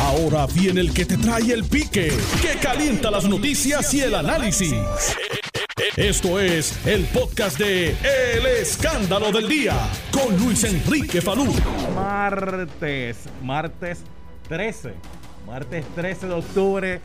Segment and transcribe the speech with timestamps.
[0.00, 2.12] Ahora viene el que te trae el pique,
[2.42, 4.74] que calienta las noticias y el análisis.
[5.96, 9.74] Esto es el podcast de El Escándalo del Día
[10.12, 11.52] con Luis Enrique Falú.
[11.94, 14.04] Martes, martes
[14.48, 14.94] 13,
[15.46, 17.00] martes 13 de octubre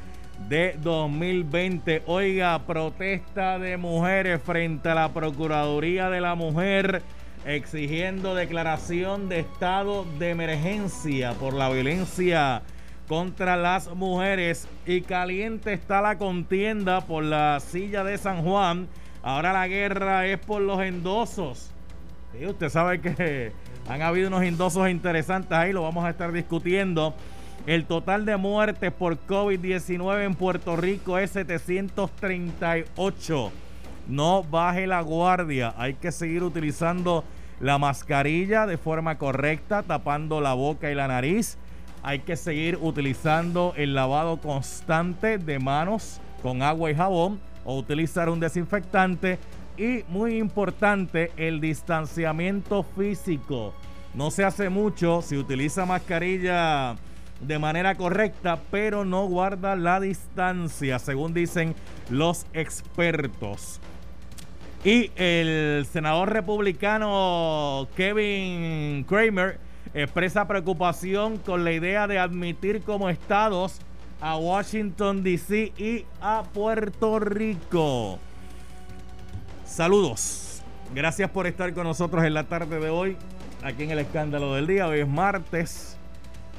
[0.47, 2.03] de 2020.
[2.05, 7.01] Oiga, protesta de mujeres frente a la Procuraduría de la Mujer
[7.45, 12.63] exigiendo declaración de estado de emergencia por la violencia
[13.07, 18.87] contra las mujeres y caliente está la contienda por la silla de San Juan.
[19.21, 21.69] Ahora la guerra es por los endosos.
[22.43, 23.51] Usted sabe que
[23.87, 27.13] han habido unos endosos interesantes ahí, lo vamos a estar discutiendo.
[27.67, 33.51] El total de muertes por COVID-19 en Puerto Rico es 738.
[34.07, 37.23] No baje la guardia, hay que seguir utilizando
[37.59, 41.57] la mascarilla de forma correcta, tapando la boca y la nariz.
[42.03, 48.29] Hay que seguir utilizando el lavado constante de manos con agua y jabón o utilizar
[48.29, 49.39] un desinfectante.
[49.77, 53.73] Y muy importante, el distanciamiento físico.
[54.13, 56.95] No se hace mucho si utiliza mascarilla
[57.41, 61.75] de manera correcta, pero no guarda la distancia, según dicen
[62.09, 63.81] los expertos.
[64.85, 69.57] Y el senador republicano Kevin Kramer
[69.95, 73.79] expresa preocupación con la idea de admitir como estados
[74.21, 75.73] a Washington, D.C.
[75.75, 78.19] y a Puerto Rico.
[79.65, 80.61] Saludos.
[80.93, 83.17] Gracias por estar con nosotros en la tarde de hoy,
[83.63, 84.87] aquí en el escándalo del día.
[84.87, 85.97] Hoy es martes,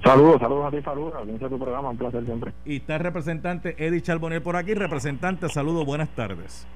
[0.04, 2.54] Saludos, saludos a ti, saludos, a tu programa, un placer siempre.
[2.66, 4.74] Y está el representante Eddie Charbonnier por aquí.
[4.74, 6.68] Representante, saludos, buenas tardes.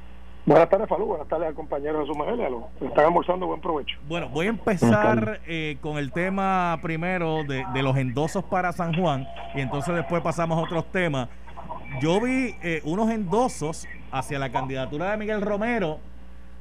[0.43, 1.05] Buenas tardes, Falú.
[1.05, 2.17] Buenas tardes al compañero Jesús.
[2.17, 3.99] Lo están almorzando, buen provecho.
[4.07, 9.27] Bueno, voy a empezar eh, con el tema primero de, los endosos para San Juan
[9.53, 11.29] y entonces después pasamos a otros temas.
[12.01, 15.99] Yo vi eh, unos endosos hacia la candidatura de Miguel Romero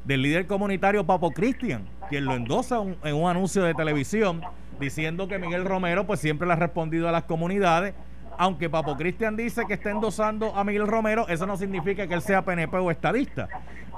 [0.04, 4.42] del líder comunitario Papo Cristian, quien lo endosa en un anuncio de televisión
[4.81, 7.95] diciendo que Miguel Romero pues siempre le ha respondido a las comunidades.
[8.39, 12.23] Aunque Papo Cristian dice que está endosando a Miguel Romero, eso no significa que él
[12.23, 13.49] sea PNP o estadista.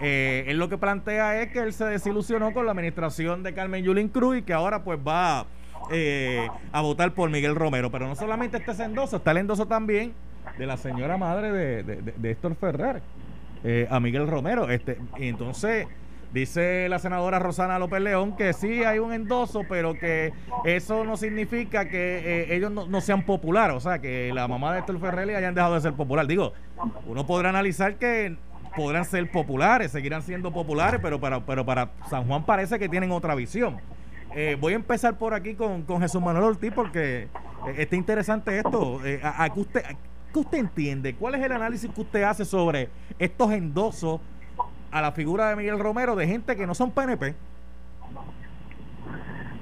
[0.01, 3.85] Eh, él lo que plantea es que él se desilusionó con la administración de Carmen
[3.85, 5.47] Yulín Cruz y que ahora pues va
[5.93, 7.91] eh, a votar por Miguel Romero.
[7.91, 10.13] Pero no solamente está ese endoso, está el endoso también
[10.59, 13.01] de la señora madre de, de, Héctor Ferrer,
[13.63, 14.69] eh, a Miguel Romero.
[14.69, 15.87] Este, y entonces
[16.33, 20.33] Dice la senadora Rosana López León que sí hay un endoso, pero que
[20.65, 24.79] eso no significa que eh, ellos no, sean populares, o sea, que la mamá de
[24.79, 26.27] Héctor Ferrelli hayan dejado de ser popular.
[26.27, 26.55] Digo,
[27.07, 28.35] uno podrá analizar que
[28.75, 33.13] podrán ser populares, seguirán siendo populares, pero para, pero para San Juan parece que tienen
[33.13, 33.77] otra visión.
[34.35, 39.01] Eh, voy a empezar por aquí con, Jesús Manuel Ortiz porque eh, está interesante esto.
[39.23, 39.83] a, usted,
[40.33, 41.15] ¿Qué usted entiende?
[41.15, 42.89] ¿Cuál es el análisis que usted hace sobre
[43.19, 44.21] estos endosos
[44.93, 47.35] a la figura de Miguel Romero de gente que no son PNP?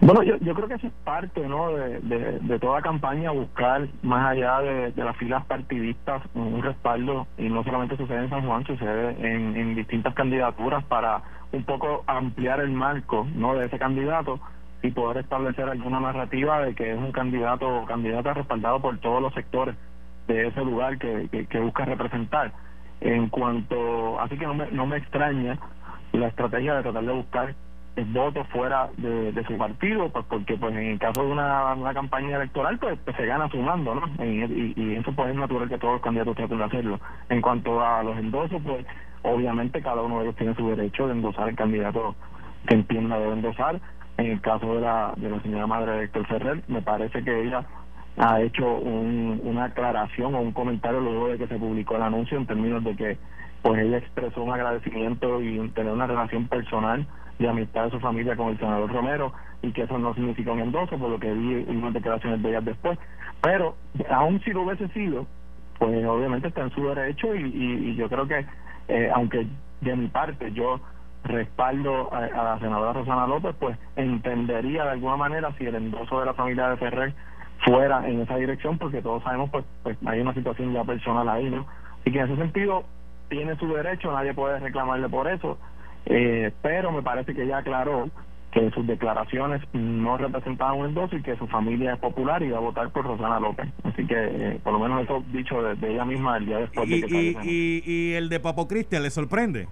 [0.02, 1.72] Bueno, yo, yo creo que eso es parte ¿no?
[1.72, 2.00] de,
[2.40, 7.98] de, toda campaña buscar, más allá de, las filas partidistas, un respaldo, y no solamente
[7.98, 13.26] sucede en San Juan, sucede en, en distintas candidaturas para un poco ampliar el marco
[13.34, 13.54] ¿no?
[13.54, 14.40] de ese candidato
[14.82, 19.20] y poder establecer alguna narrativa de que es un candidato o candidata respaldado por todos
[19.20, 19.76] los sectores
[20.26, 22.52] de ese lugar que, que busca representar.
[23.00, 25.58] En cuanto, así que no me, no me extraña
[26.12, 27.54] la estrategia de tratar de buscar
[28.06, 32.36] votos fuera de, su partido, pues porque pues en el caso de una, una campaña
[32.36, 34.24] electoral pues, pues se gana sumando, ¿no?
[34.24, 37.00] Y, y, eso pues es natural que todos los candidatos traten de hacerlo.
[37.28, 38.86] En cuanto a los endosos, pues
[39.22, 42.14] obviamente cada uno de ellos tiene su derecho de endosar el candidato
[42.66, 43.80] que entienda de endosar.
[44.16, 47.42] En el caso de la, de la señora madre de Héctor Ferrer, me parece que
[47.42, 47.64] ella
[48.20, 52.46] ha hecho una aclaración o un comentario luego de que se publicó el anuncio en
[52.46, 53.18] términos de que
[53.62, 57.06] pues ella expresó un agradecimiento y tener una relación personal
[57.38, 59.32] de amistad de su familia con el senador Romero
[59.62, 62.60] y que eso no significa un endoso, por lo que vi unas declaraciones de ella
[62.60, 62.98] después.
[63.40, 63.76] Pero
[64.10, 65.26] aún si lo hubiese sido,
[65.78, 68.44] pues obviamente está en su derecho y, y, yo creo que,
[68.88, 69.46] eh, aunque
[69.80, 70.78] de mi parte yo
[71.24, 76.20] respaldo a, a, la senadora Rosana López, pues entendería de alguna manera si el endoso
[76.20, 77.14] de la familia de Ferrer
[77.64, 81.50] fuera en esa dirección porque todos sabemos pues, pues hay una situación ya personal ahí,
[81.50, 81.66] ¿no?
[82.00, 82.84] Así que en ese sentido
[83.28, 85.58] tiene su derecho, nadie puede reclamarle por eso,
[86.06, 88.08] eh, pero me parece que ya aclaró
[88.52, 92.58] que sus declaraciones no representaban un endoso y que su familia es popular y va
[92.58, 93.68] a votar por Rosana López.
[93.84, 97.00] Así que eh, por lo menos eso dicho de, ella misma el día después ¿Y,
[97.00, 99.68] de que y, y, el de Papo Cristian le sorprende?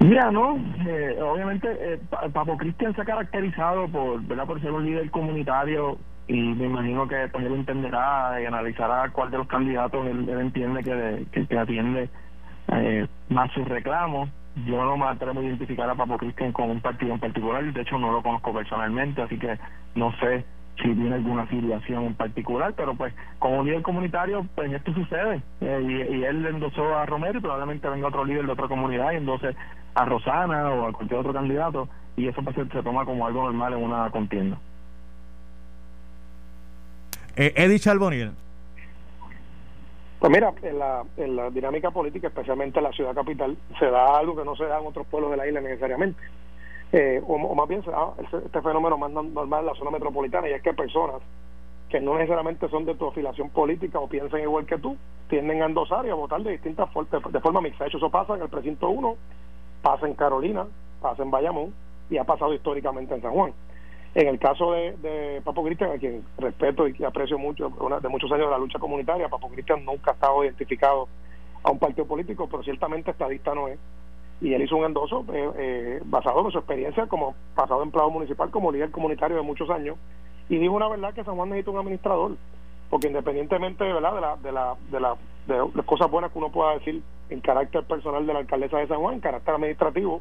[0.00, 0.56] Mira, no,
[0.86, 1.98] eh, obviamente eh,
[2.32, 4.46] Papo Cristian se ha caracterizado por, ¿verdad?
[4.46, 9.30] por ser un líder comunitario y me imagino que pues, él entenderá y analizará cuál
[9.30, 12.08] de los candidatos él, entiende que, que, atiende
[12.72, 14.28] eh, más sus reclamos.
[14.66, 17.80] Yo no me atrevo a identificar a Papo Cristian con un partido en particular, de
[17.80, 19.58] hecho no lo conozco personalmente, así que
[19.94, 20.44] no sé
[20.76, 25.42] si tiene alguna afiliación en particular, pero pues como líder comunitario, pues esto sucede.
[25.60, 29.16] Eh, y, él endosó a Romero y probablemente venga otro líder de otra comunidad y
[29.16, 29.56] entonces
[29.94, 33.74] a Rosana o a cualquier otro candidato y eso pues, se toma como algo normal
[33.74, 34.58] en una contienda.
[37.36, 38.30] Eh, Eddie Charbonier.
[40.18, 44.18] Pues mira, en la, en la dinámica política, especialmente en la ciudad capital, se da
[44.18, 46.18] algo que no se da en otros pueblos de la isla necesariamente.
[46.96, 50.62] Eh, o, más bien da este fenómeno más normal en la zona metropolitana, y es
[50.62, 51.16] que personas
[51.88, 54.96] que no necesariamente son de tu afiliación política o piensan igual que tú,
[55.28, 57.82] tienden a endosar y a votar de distintas formas, de forma mixta.
[57.82, 59.16] De hecho, eso pasa en el precinto 1,
[59.82, 60.66] pasa en Carolina,
[61.00, 61.74] pasa en Bayamón
[62.10, 63.52] y ha pasado históricamente en San Juan.
[64.14, 67.70] En el caso de, de Papo Cristian, a quien respeto y aprecio mucho,
[68.00, 71.08] de muchos años de la lucha comunitaria, Papo Cristian nunca ha estado identificado
[71.64, 73.80] a un partido político, pero ciertamente estadista no es.
[74.44, 78.50] Y él hizo un endoso eh, eh, basado en su experiencia como pasado empleado municipal,
[78.50, 79.96] como líder comunitario de muchos años,
[80.50, 82.32] y dijo una verdad que San Juan necesita un administrador,
[82.90, 84.14] porque independientemente ¿verdad?
[84.14, 87.40] de la de la de la de las cosas buenas que uno pueda decir en
[87.40, 90.20] carácter personal de la alcaldesa de San Juan, en carácter administrativo,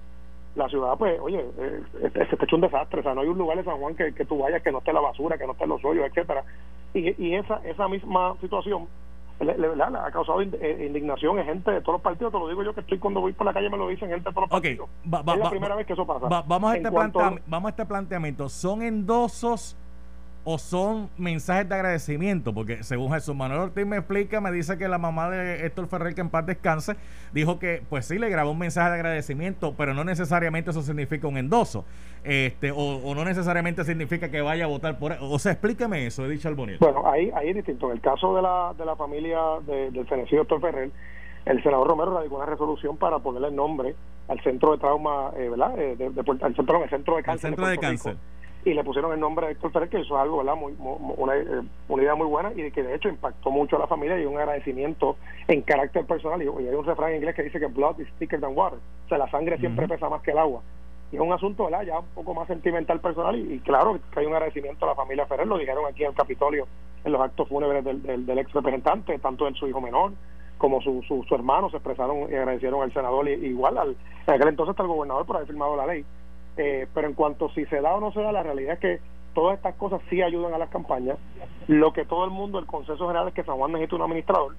[0.56, 1.82] la ciudad, pues, oye, eh,
[2.14, 3.02] se hecho un desastre.
[3.02, 4.78] O sea, no hay un lugar en San Juan que, que tú vayas que no
[4.78, 6.46] esté la basura, que no esté los hoyos, etcétera
[6.94, 8.88] Y, y esa esa misma situación
[9.40, 12.32] le, ha causado eh, indignación en gente de todos los partidos.
[12.32, 14.30] Te lo digo yo que estoy cuando voy por la calle me lo dicen gente
[14.30, 14.90] de todos los partidos.
[15.04, 16.28] es la primera vez que eso pasa.
[16.48, 18.50] vamos, a este vamos a este planteamiento.
[18.50, 19.78] ¿Son endosos
[20.46, 24.88] o son mensajes de agradecimiento, porque según Jesús Manuel Ortiz me explica, me dice que
[24.88, 26.96] la mamá de Héctor Ferrer, que en paz descanse,
[27.32, 31.28] dijo que pues sí le grabó un mensaje de agradecimiento, pero no necesariamente eso significa
[31.28, 31.86] un endoso,
[32.24, 35.20] este o, no necesariamente significa que vaya a votar por él.
[35.22, 36.80] O sea, explíqueme eso, he dicho al bonito.
[36.86, 37.88] Bueno, ahí, ahí es distinto.
[37.88, 40.92] En el caso de la, de la familia del fenecido Héctor Ferrer,
[41.46, 43.96] el senador Romero radicó una resolución para ponerle el nombre
[44.28, 45.78] al centro de trauma, eh, ¿verdad?
[45.78, 47.50] Eh, de, al centro, centro de cáncer.
[47.50, 48.18] centro de, cáncer
[48.66, 50.56] y le pusieron el nombre de Héctor Ferrer, que eso es algo, ¿verdad?
[50.56, 53.88] Muy, una, eh, una, idea muy buena y que de hecho impactó mucho a la
[53.88, 55.18] familia y un agradecimiento
[55.48, 56.42] en carácter personal.
[56.42, 59.10] Y, hay un refrán en inglés que dice que blood is thicker than water, o
[59.10, 60.62] sea, la sangre siempre pesa más que el agua.
[61.12, 61.84] Y es un asunto, ¿verdad?
[61.84, 65.26] Ya un poco más sentimental personal y, claro que hay un agradecimiento a la familia
[65.26, 66.68] Ferrer, lo dijeron aquí en el Capitolio
[67.04, 70.14] en los actos fúnebres del, del, ex representante, tanto en su hijo menor
[70.58, 74.34] como su, su, su hermano se expresaron y agradecieron al senador y, igual al, en
[74.34, 76.06] aquel entonces hasta el gobernador por haber firmado la ley
[76.58, 79.00] eh, pero en cuanto si se da o no se da, la realidad es que
[79.34, 81.18] todas estas cosas sí ayudan a las campañas.
[81.68, 84.56] Lo que todo el mundo, el consenso general es que San Juan necesita un administrador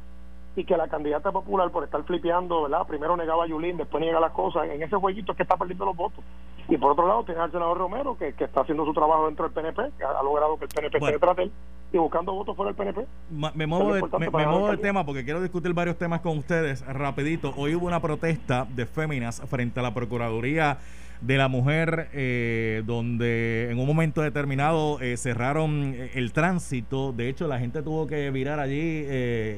[0.56, 2.87] y que la candidata popular por estar flipeando, ¿verdad?
[2.87, 5.85] Primero negaba a Yulín, después niega las cosas, en ese jueguito es que está perdiendo
[5.85, 6.25] los votos.
[6.69, 9.52] Y por otro lado tiene al senador Romero, que, está haciendo su trabajo dentro del
[9.52, 11.52] PNP, que ha, logrado que el PNP se trate él,
[11.93, 13.06] y buscando votos fuera del PNP.
[13.55, 17.53] me muevo, del tema porque quiero discutir varios temas con ustedes rapidito.
[17.56, 20.79] Hoy hubo una protesta de féminas frente a la Procuraduría
[21.26, 27.12] de la mujer, eh, donde en un momento determinado eh, cerraron eh, el tránsito.
[27.12, 28.78] De hecho, la gente tuvo que virar allí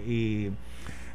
[0.06, 0.50] y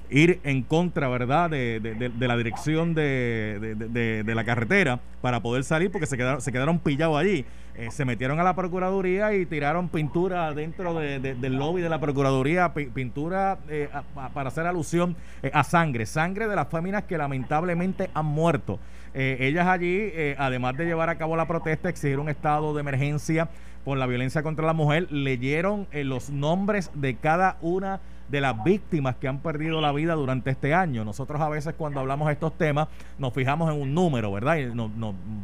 [0.09, 6.05] ir en contra, ¿verdad?, de, de, la dirección de, la carretera para poder salir porque
[6.05, 7.45] se quedaron, se quedaron pillados allí.
[7.89, 13.57] se metieron a la Procuraduría y tiraron pintura dentro del lobby de la Procuraduría, pintura
[14.33, 15.15] para hacer alusión
[15.53, 18.79] a sangre, sangre de las féminas que lamentablemente han muerto.
[19.13, 22.81] Eh, ellas allí, eh, además de llevar a cabo la protesta, exigieron un estado de
[22.81, 23.49] emergencia
[23.83, 27.99] por la violencia contra la mujer, leyeron eh, los nombres de cada una
[28.29, 31.03] de las víctimas que han perdido la vida durante este año.
[31.03, 32.87] Nosotros a veces cuando hablamos de estos temas
[33.17, 34.57] nos fijamos en un número, ¿verdad?
[34.57, 34.89] Y nos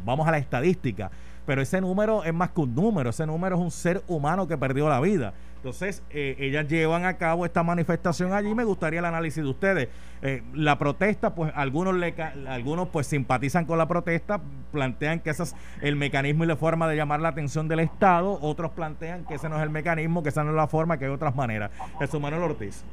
[0.05, 1.11] vamos a la estadística.
[1.45, 4.57] Pero ese número es más que un número, ese número es un ser humano que
[4.57, 5.33] perdió la vida.
[5.57, 8.53] Entonces, eh, ellas llevan a cabo esta manifestación allí.
[8.55, 9.89] Me gustaría el análisis de ustedes.
[10.21, 12.13] Eh, la protesta, pues algunos le,
[12.47, 14.39] algunos pues simpatizan con la protesta,
[14.71, 18.37] plantean que ese es el mecanismo y la forma de llamar la atención del Estado.
[18.41, 21.05] Otros plantean que ese no es el mecanismo, que esa no es la forma, que
[21.05, 21.71] hay otras maneras.
[21.99, 22.85] Jesús Manuel Ortiz.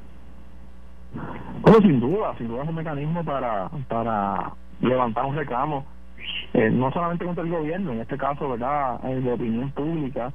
[1.61, 5.85] Bueno, sin duda, sin duda es un mecanismo para, para levantar un reclamo,
[6.53, 10.33] eh, no solamente contra el gobierno, en este caso, ¿verdad?, de opinión pública,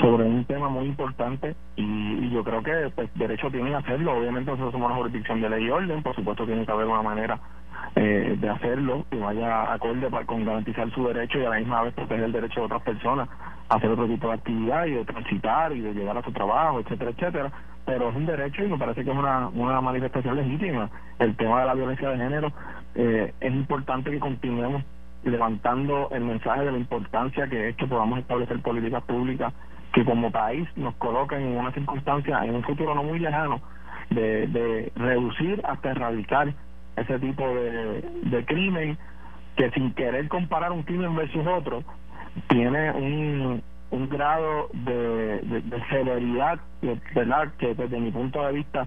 [0.00, 4.18] sobre un tema muy importante y, yo creo que pues, derecho tienen que hacerlo.
[4.18, 7.02] Obviamente nosotros somos una jurisdicción de ley y orden, por supuesto tiene que haber una
[7.02, 7.40] manera
[7.96, 11.82] eh, de hacerlo que vaya acorde para, con garantizar su derecho y a la misma
[11.82, 13.28] vez proteger el derecho de otras personas
[13.68, 16.80] a hacer otro tipo de actividad y de transitar y de llegar a su trabajo,
[16.80, 17.52] etcétera, etcétera.
[17.84, 20.90] Pero es un derecho y me parece que es una, una manifestación legítima.
[21.18, 22.52] El tema de la violencia de género
[22.94, 24.82] eh, es importante que continuemos
[25.24, 29.52] levantando el mensaje de la importancia que es que podamos establecer políticas públicas
[29.92, 33.60] que como país nos coloquen en una circunstancia, en un futuro no muy lejano,
[34.10, 36.52] de, de reducir hasta erradicar
[36.96, 38.98] ese tipo de, de crimen
[39.56, 41.82] que sin querer comparar un crimen versus otro,
[42.48, 46.60] tiene un, un grado de, de, severidad,
[47.14, 47.48] ¿verdad?
[47.58, 48.86] que desde mi punto de vista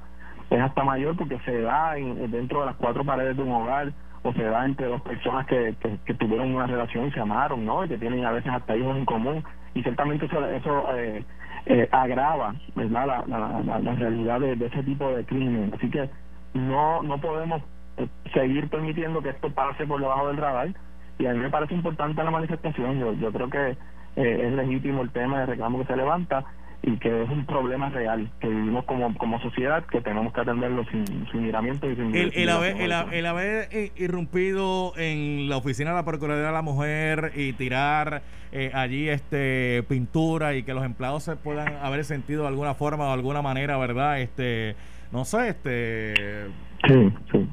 [0.50, 3.92] es hasta mayor porque se da dentro de las cuatro paredes de un hogar
[4.24, 5.76] o se da entre dos personas que,
[6.06, 7.84] que, tuvieron una relación y se amaron, ¿no?
[7.84, 9.44] Y que tienen a veces hasta hijos en común.
[9.74, 11.24] Y ciertamente eso, eso eh,
[11.66, 13.08] eh, agrava, ¿verdad?
[13.08, 15.74] La, la, la, realidad de, ese tipo de crimen.
[15.76, 16.10] Así que
[16.54, 17.64] no, no podemos
[17.98, 20.70] eh, seguir permitiendo que esto pase por debajo del radar.
[21.18, 23.00] Y a mí me parece importante la manifestación.
[23.00, 23.78] Yo, yo creo que
[24.16, 26.44] es legítimo el tema de reclamo que se levanta
[26.84, 30.84] y que es un problema real que vivimos como, como sociedad que tenemos que atenderlo
[30.86, 35.92] sin, sin miramiento y sin el, el, haber, el, haber eh, irrumpido en la oficina
[35.92, 40.84] de la Procuraduría de la Mujer y tirar eh, allí este pintura y que los
[40.84, 44.76] empleados se puedan haber sentido de alguna forma o de alguna manera verdad este
[45.12, 46.48] no sé este
[46.88, 47.50] sí sí.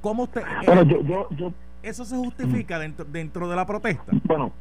[0.00, 4.52] Cómo usted bueno, yo, yo, yo, eso se justifica dentro dentro de la protesta bueno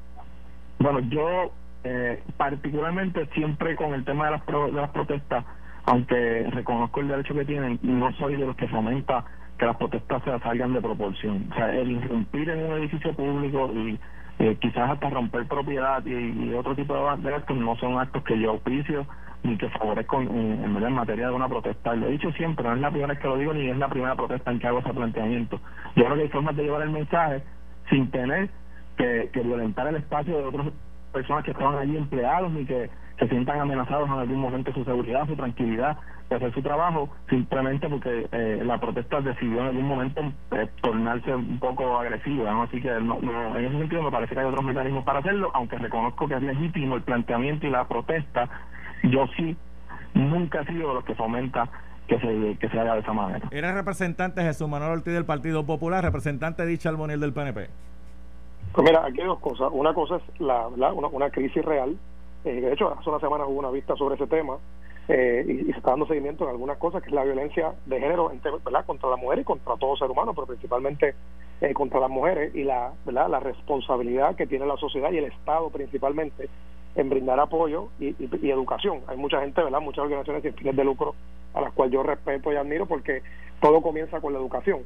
[0.80, 1.51] bueno yo
[1.83, 5.43] eh, particularmente siempre con el tema de las, de las protestas,
[5.85, 9.25] aunque reconozco el derecho que tienen, no soy de los que fomenta
[9.57, 11.47] que las protestas se salgan de proporción.
[11.51, 13.99] O sea, el irrumpir en un edificio público y
[14.39, 18.51] eh, quizás hasta romper propiedad y, otro tipo de, actos no son actos que yo
[18.51, 19.05] auspicio
[19.43, 21.93] ni que favorezco en, en, materia de una protesta.
[21.95, 23.89] Lo he dicho siempre, no es la primera vez que lo digo ni es la
[23.89, 25.59] primera protesta en que hago ese planteamiento.
[25.97, 27.43] Yo creo que hay formas de llevar el mensaje
[27.89, 28.49] sin tener
[28.95, 30.67] que violentar el espacio de otros
[31.13, 32.89] personas que estaban allí empleados ni que
[33.20, 35.98] se sientan amenazados en algún momento su seguridad, su tranquilidad
[36.29, 41.34] de hacer su trabajo, simplemente porque eh, la protesta decidió en algún momento eh, tornarse
[41.36, 42.63] un poco agresiva.
[42.63, 43.20] Así que no,
[43.58, 46.41] en ese sentido me parece que hay otros mecanismos para hacerlo, aunque reconozco que es
[46.41, 48.50] legítimo el planteamiento y la protesta,
[49.03, 49.55] yo sí
[50.13, 51.70] nunca he sido de los que fomenta
[52.08, 53.48] que se, haga de esa manera.
[53.51, 57.70] Era representante Jesús Manuel Ortiz del Partido Popular, representante de Alboniel del PNP.
[58.74, 59.70] Pues mira, aquí hay dos cosas.
[59.72, 61.96] Una cosa es la, una, una, crisis real.
[62.44, 64.58] Eh, de hecho, hace una semana hubo una vista sobre ese tema
[65.08, 68.32] eh, y, se está dando seguimiento en algunas cosas, que es la violencia de género
[68.65, 68.86] ¿verdad?
[68.86, 71.13] contra la mujer y contra todo ser humano, pero principalmente
[71.62, 73.30] eh, contra las mujeres y la, ¿verdad?
[73.30, 76.50] la responsabilidad que tiene la sociedad y el Estado principalmente
[76.96, 79.01] en brindar apoyo y, y, educación.
[79.08, 79.82] Hay mucha gente, ¿verdad?
[79.82, 81.13] muchas organizaciones sin fines de lucro
[81.53, 83.22] a las cuales yo respeto y admiro porque
[83.62, 84.80] todo comienza con la educación.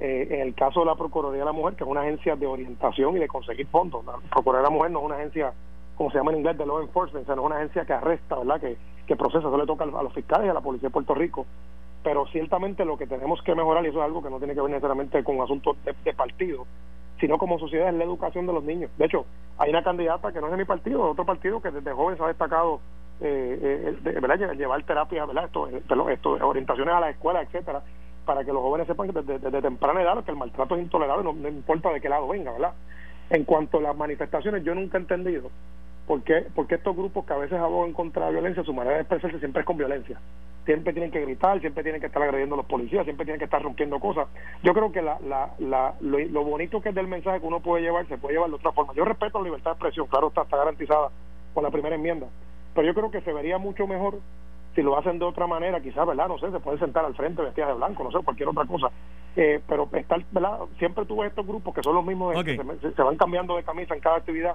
[0.00, 2.46] Eh, en el caso de la Procuraduría de la Mujer, que es una agencia de
[2.46, 5.52] orientación y de conseguir fondos, la Procuraduría de la Mujer no es una agencia,
[5.96, 8.36] como se llama en inglés, de law enforcement, o no es una agencia que arresta,
[8.36, 8.60] ¿verdad?
[8.60, 8.76] Que,
[9.06, 11.46] que procesa, eso le toca a los fiscales y a la Policía de Puerto Rico.
[12.04, 14.60] Pero ciertamente lo que tenemos que mejorar, y eso es algo que no tiene que
[14.60, 16.64] ver necesariamente con asuntos de, de partido,
[17.18, 18.92] sino como sociedad, es la educación de los niños.
[18.98, 19.26] De hecho,
[19.58, 22.16] hay una candidata que no es de mi partido, de otro partido que desde joven
[22.16, 22.78] se ha destacado
[23.20, 24.52] eh, eh, ¿verdad?
[24.52, 25.46] llevar terapia, ¿verdad?
[25.46, 25.66] Esto,
[26.08, 27.82] esto, orientaciones a la escuela, etcétera
[28.28, 31.48] para que los jóvenes sepan que desde, temprana edad que el maltrato es intolerable, no,
[31.48, 32.74] importa de qué lado venga, ¿verdad?
[33.30, 35.50] En cuanto a las manifestaciones, yo nunca he entendido
[36.06, 39.00] por qué, porque estos grupos que a veces abogan contra la violencia, su manera de
[39.00, 40.20] expresarse siempre es con violencia.
[40.66, 43.46] Siempre tienen que gritar, siempre tienen que estar agrediendo a los policías, siempre tienen que
[43.46, 44.28] estar rompiendo cosas.
[44.62, 47.82] Yo creo que la, la, la, lo, bonito que es del mensaje que uno puede
[47.82, 48.92] llevar, se puede llevar de otra forma.
[48.92, 51.08] Yo respeto la libertad de expresión, claro, está, está garantizada
[51.54, 52.26] con la primera enmienda,
[52.74, 54.18] pero yo creo que se vería mucho mejor
[54.78, 56.28] si lo hacen de otra manera, quizás, ¿verdad?
[56.28, 58.88] No sé, se puede sentar al frente vestidas de blanco, no sé, cualquier otra cosa.
[59.34, 60.60] Eh, pero estar, ¿verdad?
[60.78, 62.56] Siempre tuve estos grupos que son los mismos, que
[62.94, 64.54] se, van cambiando de camisa en cada actividad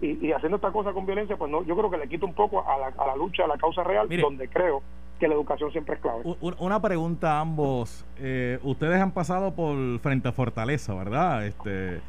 [0.00, 2.64] y, haciendo esta cosa con violencia, pues no, yo creo que le quita un poco
[2.68, 4.80] a la, a la lucha, a la causa real, donde creo
[5.18, 6.22] que la educación siempre es clave.
[6.60, 8.06] Una pregunta a ambos.
[8.18, 11.44] Eh, ustedes han pasado por frente a Fortaleza, ¿verdad?
[11.46, 12.00] Este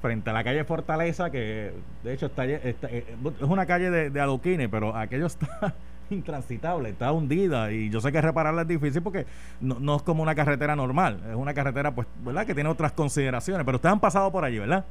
[0.00, 1.72] frente a la calle Fortaleza, que
[2.04, 5.74] de hecho está, eh, es una calle de, de adoquines, pero aquello está
[6.14, 9.26] intransitable, está hundida y yo sé que repararla es difícil porque
[9.60, 12.46] no, es como una carretera normal, es una carretera pues, ¿verdad?
[12.46, 14.84] Que tiene otras consideraciones, pero ustedes han pasado por allí, ¿verdad?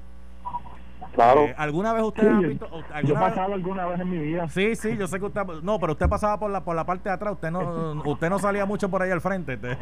[1.19, 1.41] Claro.
[1.45, 2.67] Eh, ¿Alguna vez usted ha visto?
[2.69, 4.47] Yo he ¿alguna vez- pasado alguna vez en mi vida.
[4.47, 7.09] Sí, sí, yo sé que usted no, pero usted pasaba por la por la parte
[7.09, 9.59] de atrás, usted no usted no salía mucho por ahí al frente.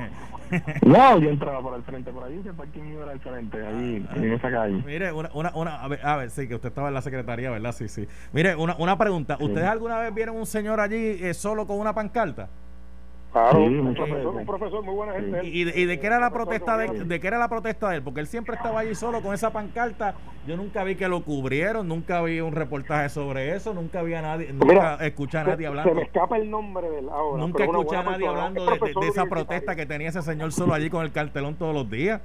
[0.86, 4.34] No, yo entraba por el frente, por ahí, el parking era al frente, ahí, en
[4.34, 4.82] esa calle.
[4.86, 7.52] Mire, una, una, una a, ver, a ver, sí, que usted estaba en la secretaría,
[7.52, 7.74] ¿verdad?
[7.74, 8.08] Sí, sí.
[8.32, 9.38] Mire, una, una pregunta.
[9.42, 12.48] ¿Ustedes alguna vez vieron un señor allí eh, solo con una pancarta?
[13.34, 14.36] Claro, Sí, un, profesor, veces.
[14.40, 15.46] un profesor muy buena gente.
[15.46, 17.98] ¿Y, de, y de qué era la protesta de, de qué era la protesta de
[17.98, 18.02] él?
[18.02, 20.16] Porque él siempre estaba allí solo con esa pancarta.
[20.48, 24.22] Yo nunca vi que lo cubrieron, nunca vi un reportaje sobre eso, nunca vi a
[24.22, 25.94] nadie, nunca Mira, escuché a se- nadie Se hablando.
[25.96, 27.44] me escapa el nombre de él ahora.
[27.44, 28.30] Nunca escuché a nadie persona.
[28.46, 31.04] hablando Es de, de- profesor de esa protesta que tenía ese señor solo allí con
[31.04, 32.22] el cartelón todos los días.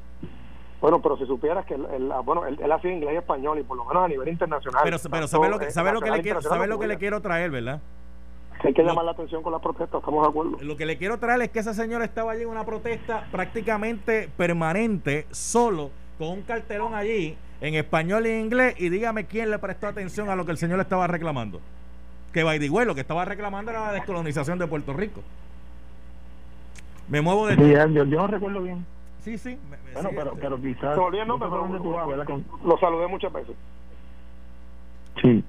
[0.81, 3.59] Bueno, pero si supieras que él, él- ah, bueno, él, él hacía inglés y español
[3.59, 4.81] y por lo menos a nivel internacional.
[4.85, 6.87] Pero, pero tanto, sabe lo que sabe lo que le nacional, quiero sabe lo que
[6.87, 7.81] le quiero traer, ¿verdad?
[8.63, 10.57] Que Hay que lo- llamar la atención con las protestas, estamos de acuerdo.
[10.63, 14.29] Lo que le quiero traer es que ese señor estaba allí en una protesta prácticamente
[14.37, 19.59] permanente, solo, con un cartelón allí, en español y en inglés, y dígame quién le
[19.59, 21.61] prestó atención a lo que el señor estaba reclamando.
[22.33, 25.21] Que way, lo que estaba reclamando era la descolonización de Puerto Rico.
[27.09, 27.57] Me muevo de...
[27.57, 28.87] Sí, yo, yo no recuerdo bien.
[29.23, 29.59] Sí, sí.
[29.71, 30.97] me- me- Bueno, pero, este- pero quizás...
[30.97, 32.25] No pero-.
[32.25, 33.55] Con- Lo saludé muchas veces.
[35.21, 35.45] Sí.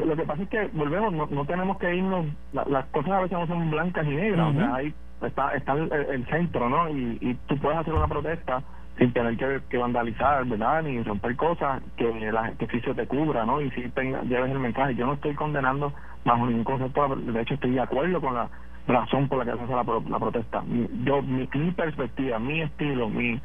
[0.00, 3.12] Lo, lo que pasa es que, volvemos, no, no tenemos que irnos, la- las cosas
[3.12, 4.58] a veces no son blancas y negras, Ujú.
[4.58, 6.88] o sea, ahí está, está el, el centro, ¿no?
[6.90, 8.62] Y, y tú puedes hacer una protesta
[8.98, 10.82] sin tener que, que vandalizar, ¿verdad?
[10.82, 13.60] Ni romper cosas, que, la, que sí se te cubra, ¿no?
[13.60, 14.94] Y si tenga, lleves el mensaje.
[14.94, 15.92] Yo no estoy condenando
[16.24, 18.48] bajo ningún concepto, de hecho estoy de acuerdo con la
[18.88, 20.62] razón por la que se hace la, pro- la protesta.
[20.62, 23.40] Mi- Yo, mi, mi perspectiva, mi estilo, mi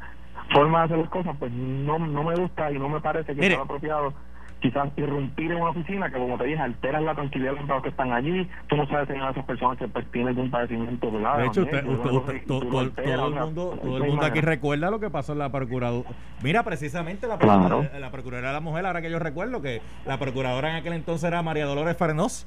[0.52, 3.40] forma de hacer las cosas, pues no, no me gusta y no me parece que
[3.40, 3.54] Mire.
[3.54, 4.14] sea apropiado
[4.62, 7.82] quizás irrumpir en una oficina que como te dije alteras la tranquilidad de los empleados
[7.82, 11.10] que están allí tú no sabes si a esas personas que pues, tienen algún padecimiento
[11.10, 11.38] ¿verdad?
[11.38, 14.02] De hecho, usted, usted- usted- todo, tú lo todo- alteras, todo el mundo, todo el
[14.04, 16.08] mundo aquí recuerda lo que pasó en la procuradora.
[16.42, 17.84] Mira, precisamente la, Claro.
[17.98, 21.24] la procuradora de la mujer, ahora que yo recuerdo que la procuradora en aquel entonces
[21.28, 22.46] era María Dolores Farnós.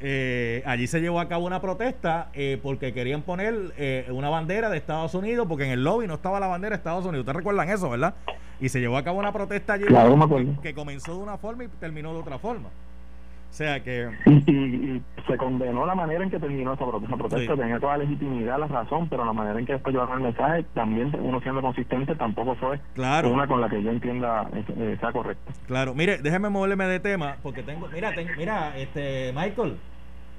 [0.00, 4.68] Eh, allí se llevó a cabo una protesta eh, porque querían poner eh, una bandera
[4.68, 7.20] de Estados Unidos, porque en el lobby no estaba la bandera de Estados Unidos.
[7.20, 8.14] ¿Ustedes recuerdan eso, verdad?
[8.60, 11.64] Y se llevó a cabo una protesta allí Claro, que, que comenzó de una forma
[11.64, 12.68] y terminó de otra forma.
[12.68, 14.54] O sea que y, y,
[14.96, 17.14] y se condenó la manera en que terminó esa protesta.
[17.14, 17.60] Esa protesta Sí.
[17.60, 20.64] tenía toda la legitimidad, la razón, pero la manera en que después llevaron el mensaje,
[20.74, 23.30] también uno siendo consistente, tampoco fue Claro.
[23.30, 25.52] una con la que yo entienda eh, eh, sea correcta.
[25.68, 29.76] Claro, mire, déjeme moverme de tema porque tengo, mira, ten- mira, este Michael,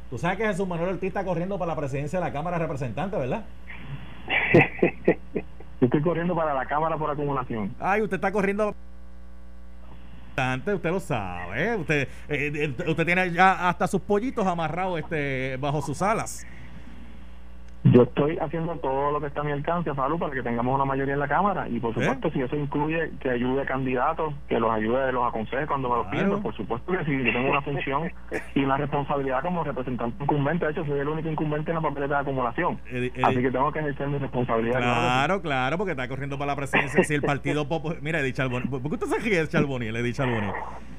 [0.10, 2.64] tú sabes que Jesús Manuel Ortiz está corriendo para la presidencia de la Cámara de
[2.64, 3.46] Representantes, ¿verdad?
[5.82, 7.76] Estoy corriendo para la Cámara por acumulación.
[7.80, 8.76] Ay, usted está corriendo
[10.74, 15.82] usted lo sabe, usted eh, eh, usted tiene ya hasta sus pollitos amarrados este bajo
[15.82, 16.46] sus alas.
[17.94, 20.86] Yo estoy haciendo todo lo que está a mi alcance, Falu, para que tengamos una
[20.86, 21.70] mayoría en la Cámara.
[21.70, 21.94] Y por ¿Eh?
[22.02, 25.96] supuesto, si eso incluye que ayude a candidatos, que los ayude, los aconseje cuando me
[25.98, 26.28] los Claro.
[26.30, 27.24] piden, por supuesto que sí.
[27.24, 28.12] Yo tengo una función
[28.56, 30.66] y una responsabilidad como representante incumbente.
[30.66, 32.80] De hecho, soy el único incumbente en la papeleta de acumulación.
[32.88, 34.80] Eh, eh, Así que tengo que ejercer mi responsabilidad.
[34.80, 37.04] Claro, claro, porque está corriendo para la presidencia.
[37.04, 38.00] Si el Partido Popular.
[38.02, 38.66] Mira, Eddie Charboni.
[38.68, 39.88] ¿Por qué usted se ríe de Charboni?
[39.90, 40.48] Eddie Charboni.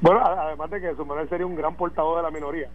[0.00, 2.68] Bueno, a- además de que su Manuel sería un gran portador de la minoría,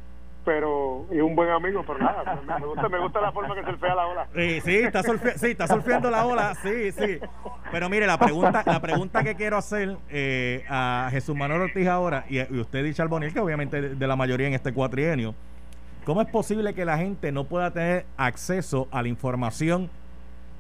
[0.43, 3.77] pero y un buen amigo, pero nada, me, gusta, me gusta la forma que se
[3.77, 4.27] fea la ola.
[4.36, 7.19] Sí, sí, está, surfe- sí, está surfeando la ola, sí, sí.
[7.71, 12.25] Pero mire, la pregunta, la pregunta que quiero hacer eh, a Jesús Manuel Ortiz ahora,
[12.30, 15.36] y, usted y Charboniel, que obviamente de la mayoría en este cuatrienio,
[16.06, 19.89] ¿cómo es posible que la gente no pueda tener acceso a la información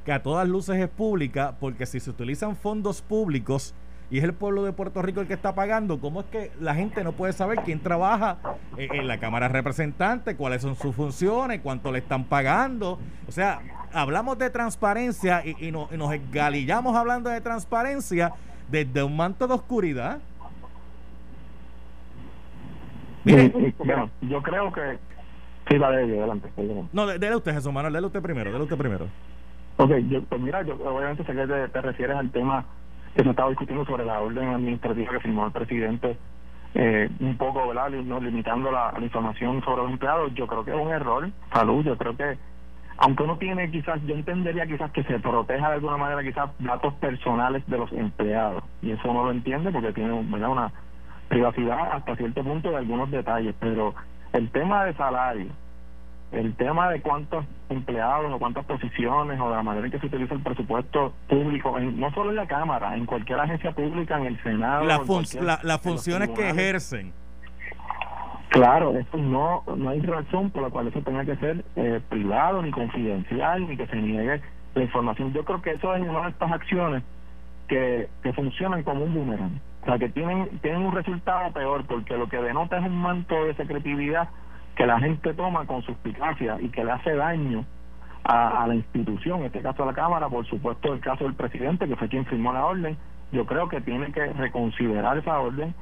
[0.05, 1.55] que a todas luces es pública?
[1.59, 3.73] Porque si se utilizan fondos públicos
[4.11, 6.75] y es el pueblo de Puerto Rico el que está pagando, ¿cómo es que la
[6.75, 8.37] gente no puede saber quién trabaja
[8.77, 12.99] en la Cámara de Representantes, cuáles son sus funciones, cuánto le están pagando?
[13.25, 13.61] O sea,
[13.93, 18.33] hablamos de transparencia y, y, nos, y nos galillamos hablando de transparencia
[18.69, 20.19] desde un manto de oscuridad.
[23.23, 24.99] Mire, bueno, yo creo que.
[25.69, 26.49] Sí, dale, adelante.
[26.53, 26.89] perdón.
[26.91, 29.07] no, dele usted, Jesús Manuel, dele usted primero, dele usted primero.
[29.77, 32.65] Ok, yo, pues mira, yo obviamente sé que te, te refieres al tema
[33.15, 36.17] que se estaba discutiendo sobre la orden administrativa que firmó el presidente,
[36.73, 40.33] eh, un poco, ¿verdad?, no, limitando la, la información sobre los empleados.
[40.33, 42.37] Yo creo que es un error, salud, yo creo que,
[42.97, 46.93] aunque uno tiene quizás, yo entendería quizás que se proteja de alguna manera quizás datos
[46.95, 50.71] personales de los empleados, y eso uno lo entiende porque tiene, ¿verdad?, una
[51.27, 53.93] privacidad hasta cierto punto de algunos detalles, pero
[54.33, 55.47] el tema de salario,
[56.31, 60.05] el tema de cuántos empleados o cuántas posiciones o de la manera en que se
[60.07, 64.25] utiliza el presupuesto público, en- no solo en la Cámara, en cualquier agencia pública, en
[64.27, 64.85] el Senado.
[64.85, 67.13] La fun- la- las funciones que ejercen.
[68.49, 72.61] Claro, esto no, no hay razón por la cual eso tenga que ser eh, privado,
[72.61, 74.41] ni confidencial, ni que se niegue
[74.75, 75.31] la información.
[75.31, 77.01] Yo creo que eso es una de estas acciones
[77.69, 79.59] que, que funcionan como un boomerang.
[79.83, 83.35] O sea, que tienen, tienen un resultado peor, porque lo que denota es un manto
[83.45, 84.27] de secretividad
[84.75, 87.65] que la gente toma con suspicacia y que le hace daño
[88.23, 91.87] a, la institución, en este caso a la Cámara, por supuesto el caso del presidente,
[91.87, 92.97] que fue quien firmó la orden,
[93.31, 95.73] yo creo que tiene que reconsiderar esa orden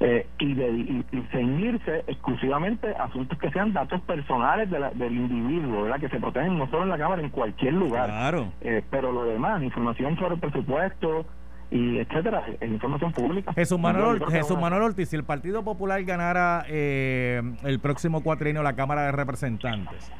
[0.00, 6.00] eh, y, de, y, ceñirse exclusivamente a asuntos que sean datos personales del individuo, ¿verdad?
[6.00, 8.08] que se protegen no solo en la Cámara, en cualquier lugar.
[8.08, 8.52] Claro.
[8.60, 11.24] Eh, pero lo demás, información sobre el presupuesto,
[11.70, 13.52] y etcétera, información pública.
[13.52, 18.74] Jesús Manuel, Jesús Manuel Ortiz, si el Partido Popular ganara eh, el próximo cuatrienio la
[18.74, 20.12] Cámara de Representantes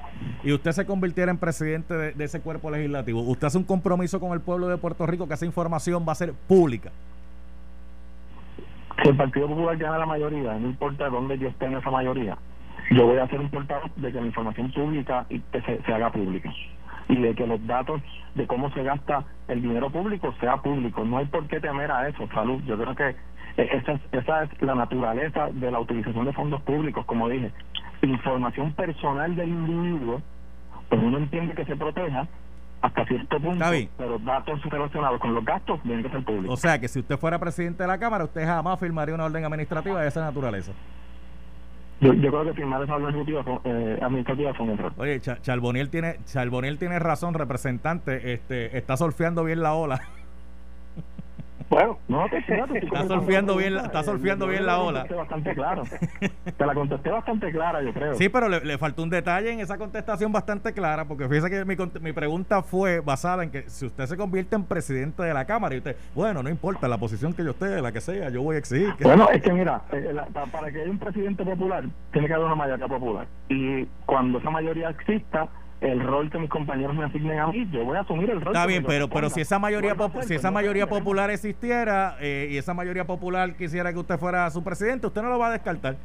[0.43, 4.33] y usted se convirtiera en presidente de, ese cuerpo legislativo, ¿usted hace un compromiso con
[4.33, 6.91] el pueblo de Puerto Rico que esa información va a ser pública?
[9.03, 12.37] Si el Partido Popular gana la mayoría, no importa dónde yo esté en esa mayoría,
[12.91, 16.11] yo voy a hacer un portavoz de que la información pública y que se haga
[16.11, 16.51] pública
[17.09, 18.03] y de que los datos
[18.35, 21.05] de cómo se gasta el dinero público sea público.
[21.05, 22.63] No hay por qué temer a eso, salud.
[22.65, 23.17] Yo creo que
[23.57, 27.53] esa es, esa es la naturaleza de la utilización de fondos públicos, como dije.
[28.03, 30.21] Información personal del individuo,
[30.89, 32.29] pues uno entiende que se proteja
[32.83, 33.65] hasta cierto punto,
[33.97, 36.53] pero datos relacionados con los gastos deben que ser públicos.
[36.53, 39.45] O sea que si usted fuera presidente de la Cámara, usted jamás firmaría una orden
[39.45, 40.73] administrativa de esa naturaleza.
[42.01, 43.25] Yo, creo que firmar esa orden
[43.65, 44.93] eh, administrativa fue un error.
[44.99, 50.01] Oye, Charboniel tiene, Charboniel tiene razón, representante, este, está surfeando bien la ola.
[51.69, 52.39] Bueno, no te
[52.79, 55.05] Está surfeando bien, está surfeando bien la ola.
[55.05, 55.83] bastante claro.
[56.57, 58.15] Te la contesté bastante clara, yo creo.
[58.15, 61.77] Sí, pero le, faltó un detalle en esa contestación bastante clara, porque fíjese que mi,
[62.01, 65.75] mi pregunta fue basada en que si usted se convierte en presidente de la Cámara
[65.75, 68.57] y usted, bueno, no importa la posición que yo esté, la que sea, yo voy
[68.57, 68.95] a exigir.
[69.01, 70.15] Bueno, es que mira, eh,
[70.53, 73.27] para que haya un presidente popular, tiene que haber una mayoría popular.
[73.49, 75.49] Y cuando esa mayoría exista,
[75.81, 78.55] el rol que mis compañeros me asignen a mí, yo voy a asumir el rol.
[78.55, 82.75] Está bien, pero pero si esa mayoría si esa mayoría popular existiera eh, y esa
[82.75, 85.97] mayoría popular quisiera que usted fuera su presidente, usted no lo va a descartar.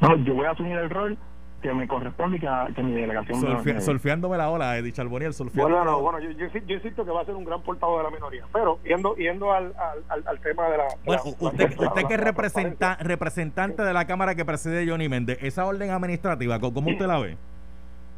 [0.00, 1.18] No, yo voy a asumir el rol
[1.64, 6.00] que me corresponde y que, mi delegación me, Solfeándome la ola, Edith Charboniel, Bueno, no,
[6.00, 8.78] bueno, yo, yo, insisto que va a ser un gran portavoz de la minoría, pero
[8.84, 9.72] yendo yendo al,
[10.08, 10.84] al, al tema de la...
[11.06, 15.64] Bueno, usted, usted que es representa, representante de la Cámara que preside Johnny Méndez, esa
[15.64, 17.38] orden administrativa, ¿cómo usted la ve?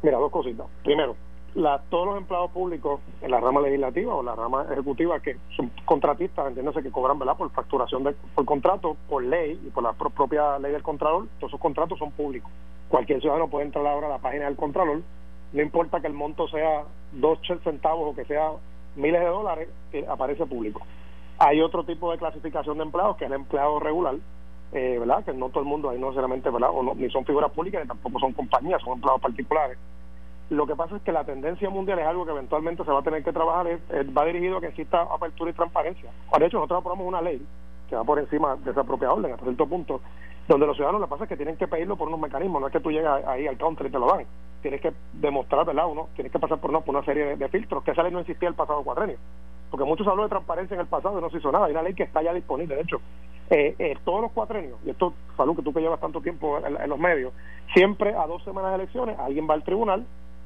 [0.01, 0.67] Mira, dos cositas.
[0.83, 1.15] Primero,
[1.55, 5.71] la, todos los empleados públicos en la rama legislativa o la rama ejecutiva que son
[5.85, 10.59] contratistas, entiéndase que cobran por facturación de, por contrato, por ley y por la propia
[10.59, 12.51] ley del Contralor, todos esos contratos son públicos.
[12.89, 15.01] Cualquier ciudadano puede entrar ahora a la página del Contralor,
[15.53, 16.83] no importa que el monto sea
[17.13, 18.51] dos centavos o que sea
[18.95, 20.81] miles de dólares, que aparece público.
[21.39, 24.15] Hay otro tipo de clasificación de empleados, que es el empleado regular,
[24.73, 25.23] eh, ¿verdad?
[25.23, 26.69] Que no todo el mundo ahí no necesariamente, ¿verdad?
[26.73, 29.77] O no, ni son figuras públicas ni tampoco son compañías, son empleados particulares.
[30.49, 33.03] Lo que pasa es que la tendencia mundial es algo que eventualmente se va a
[33.03, 33.81] tener que trabajar, es,
[34.17, 36.09] va dirigido a que exista apertura y transparencia.
[36.37, 37.45] De hecho, nosotros aprobamos una ley
[37.89, 40.01] que va por encima de esa propia orden, hasta cierto punto,
[40.47, 42.67] donde los ciudadanos lo que pasa es que tienen que pedirlo por unos mecanismos, no
[42.67, 44.25] es que tú llegas ahí al counter y te lo dan.
[44.61, 45.87] Tienes que demostrar, ¿verdad?
[45.87, 48.19] Uno, tienes que pasar por una, por una serie de, filtros, que esa ley no
[48.19, 49.17] existía el pasado cuatrenio.
[49.69, 51.65] Porque muchos habló de transparencia en el pasado y no se hizo nada.
[51.65, 52.75] Hay una ley que está ya disponible.
[52.75, 53.01] De hecho,
[53.49, 56.89] eh, eh, todos los cuatrenios, y esto, Salud, que tú que llevas tanto tiempo en,
[56.89, 57.31] los medios,
[57.73, 60.05] siempre a dos semanas de elecciones alguien va al tribunal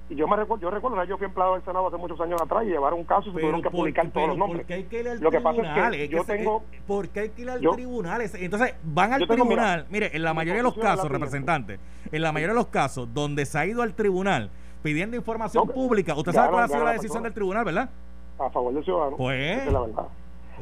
[0.10, 2.64] y yo me recuerdo, yo recuerdo, yo fui empleado del Senado hace muchos años atrás
[2.66, 4.70] y llevaron un caso y tuvieron que publicar todos los nombres.
[4.70, 6.64] hay que ir al Lo que pasa es que yo tengo...
[6.86, 8.22] ¿Por qué hay que ir al tribunal?
[8.22, 11.80] Entonces, van al tribunal, mire, en la mayoría de los casos, representantes,
[12.12, 14.52] en la mayoría de los casos donde se ha ido al tribunal
[14.84, 17.90] pidiendo información pública, usted sabe cuál ha sido la decisión del tribunal, ¿verdad?
[18.38, 19.16] A favor del ciudadano.
[19.16, 19.66] Pues...
[19.66, 20.08] Es la verdad.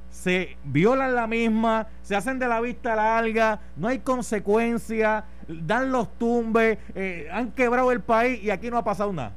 [0.10, 6.18] se violan la misma, se hacen de la vista larga, no hay consecuencia, dan los
[6.18, 9.34] tumbes, eh, han quebrado el país y aquí no ha pasado nada.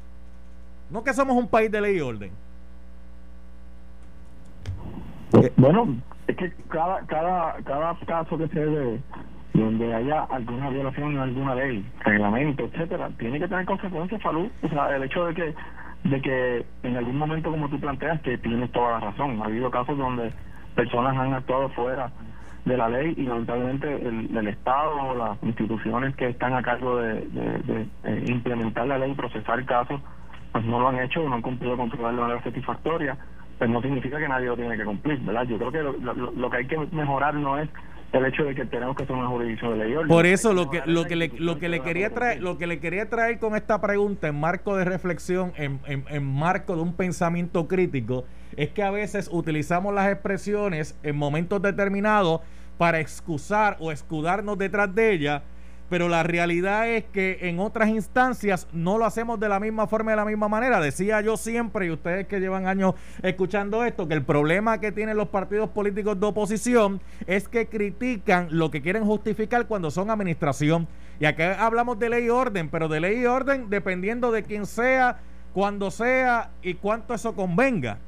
[0.91, 2.33] No que somos un país de ley y orden.
[5.43, 5.97] Eh, bueno,
[6.27, 9.01] es que cada, cada, cada caso que se
[9.53, 14.49] donde haya alguna violación de alguna ley, reglamento, etcétera, tiene que tener consecuencias, salud.
[14.63, 15.55] O sea, el hecho de que
[16.11, 19.41] de que en algún momento, como tú planteas, que tienes toda la razón.
[19.43, 20.33] Ha habido casos donde
[20.75, 22.11] personas han actuado fuera
[22.65, 26.99] de la ley y lamentablemente el, el Estado o las instituciones que están a cargo
[26.99, 30.01] de, de, eh, implementar la ley y procesar casos,
[30.57, 33.19] pues no lo han hecho o no han cumplido con controlar de manera satisfactoria,
[33.59, 35.43] pues no significa que nadie lo tiene que cumplir, ¿verdad?
[35.43, 37.69] Yo creo que lo, lo, que hay que mejorar no es
[38.15, 39.95] el hecho de que tenemos que ser una jurisdicción de ley.
[40.09, 42.81] Por eso lo que lo que le, lo que le quería traer lo que le
[42.81, 46.95] quería traer con esta pregunta en marco de reflexión, en, en, en marco de un
[46.95, 48.25] pensamiento crítico,
[48.57, 52.41] es que a veces utilizamos las expresiones en momentos determinados
[52.79, 55.43] para excusar o escudarnos detrás de ellas,
[55.89, 60.11] pero la realidad es que en otras instancias no lo hacemos de la misma forma
[60.11, 60.81] y de la misma manera.
[60.81, 65.17] Decía yo siempre, y ustedes que llevan años escuchando esto, que el problema que tienen
[65.17, 70.89] los partidos políticos de oposición es que critican lo que quieren justificar cuando son administración.
[71.21, 74.67] Y aquí hablamos de ley y orden, pero de ley y orden dependiendo de quién
[74.67, 75.21] sea,
[75.55, 77.99] cuándo sea y cuánto eso convenga.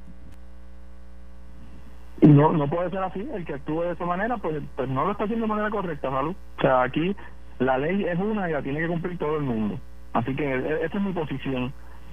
[2.21, 5.13] No, no puede ser así, el que actúe de esa manera, pues, pues no lo
[5.13, 6.31] está haciendo de manera correcta, ¿vale?
[6.31, 7.15] O sea, aquí
[7.59, 9.79] la ley es una y la tiene que cumplir todo el mundo.
[10.13, 11.73] Así que e, esa es mi posición.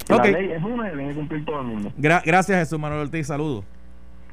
[0.10, 1.92] La ley es una y la tiene que cumplir todo el mundo.
[1.98, 3.64] gracias Jesús Manuel Ortiz, saludos.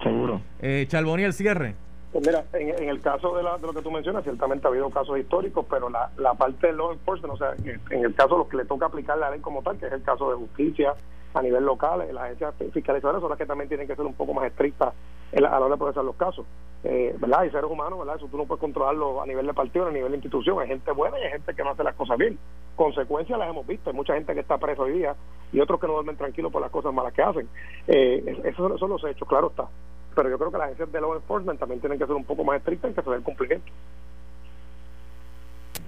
[0.02, 0.40] Seguro.
[0.60, 1.74] Eh, Charboni, el cierre.
[2.12, 5.64] Pues mira, en, el caso de, lo que tú mencionas, ciertamente ha habido casos históricos,
[5.70, 8.58] pero la, la parte de law enforcement, o sea, en el caso de los que
[8.58, 10.92] le toca aplicar la ley como tal, que es el caso de justicia
[11.32, 14.34] a nivel local, las agencias fiscalizadoras son las que también tienen que ser un poco
[14.34, 14.92] más estrictas
[15.32, 16.46] a la hora de procesar los casos.
[16.84, 17.40] Eh, ¿Verdad?
[17.40, 18.16] Hay seres humanos, ¿verdad?
[18.16, 20.58] Eso tú no puedes controlarlo a nivel de partido, a nivel de institución.
[20.60, 22.38] Hay gente buena y hay gente que no hace las cosas bien.
[22.76, 23.90] Consecuencias las hemos visto.
[23.90, 25.14] Hay mucha gente que está presa hoy día
[25.52, 27.48] y otros que no duermen tranquilos por las cosas malas que hacen.
[27.86, 29.68] Eh, esos son los hechos, claro está
[30.14, 32.44] pero yo creo que las agencias de law enforcement también tienen que ser un poco
[32.44, 33.72] más estrictas en que se dé el cumplimiento.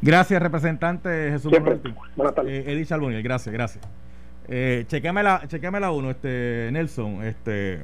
[0.02, 1.80] Gracias, representante Jesús Manuel.
[2.16, 2.66] Buenas tardes.
[2.66, 2.90] Eh, Edith
[3.22, 3.88] gracias, gracias.
[4.48, 7.82] Eh, la, la uno, este, Nelson, este,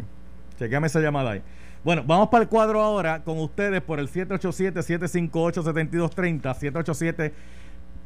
[0.60, 1.42] chequeame esa llamada ahí.
[1.82, 7.32] Bueno, vamos para el cuadro ahora con ustedes por el 787-758-7230, 787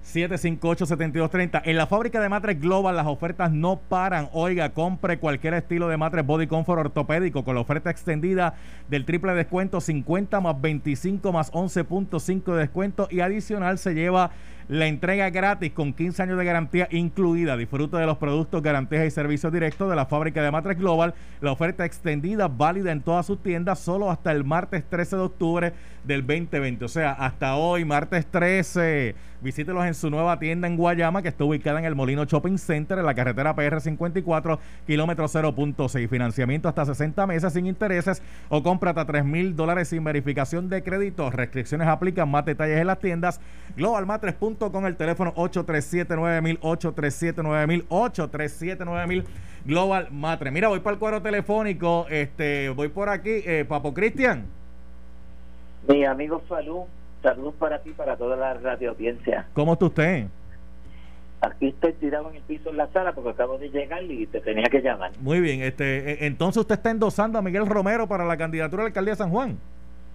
[0.04, 1.62] 758-7230.
[1.64, 4.28] En la fábrica de matres Global las ofertas no paran.
[4.32, 8.54] Oiga, compre cualquier estilo de matres Body Comfort ortopédico con la oferta extendida
[8.88, 14.30] del triple descuento 50 más 25 más 11.5 de descuento y adicional se lleva
[14.68, 17.56] la entrega gratis con 15 años de garantía incluida.
[17.56, 21.14] Disfruta de los productos, garantías y servicios directos de la fábrica de Matres Global.
[21.40, 25.72] La oferta extendida válida en todas sus tiendas solo hasta el martes 13 de octubre
[26.04, 26.84] del 2020.
[26.84, 29.14] O sea, hasta hoy, martes 13.
[29.42, 32.98] Visítelos en su nueva tienda en Guayama, que está ubicada en el Molino Shopping Center,
[32.98, 36.08] en la carretera PR 54, kilómetro 0.6.
[36.08, 40.82] Financiamiento hasta 60 meses sin intereses o compra hasta 3 mil dólares sin verificación de
[40.82, 41.30] crédito.
[41.30, 42.30] Restricciones aplican.
[42.30, 43.40] Más detalles en las tiendas.
[44.58, 49.24] Con el teléfono 837-9000, 837-9000, 837-9000
[49.64, 50.50] Global Matre.
[50.50, 54.46] Mira, voy para el cuadro telefónico, este, voy por aquí, eh, Papo Cristian.
[55.88, 56.82] Mi amigo Salud,
[57.22, 59.46] saludos para ti, para toda la radio audiencia.
[59.54, 60.26] ¿Cómo está usted?
[61.40, 64.40] Aquí estoy tirado en el piso en la sala porque acabo de llegar y te
[64.40, 65.10] tenía que llamar.
[65.20, 68.84] Muy bien, este, e, entonces usted está endosando a Miguel Romero para la candidatura a
[68.84, 69.58] la alcaldía de San Juan.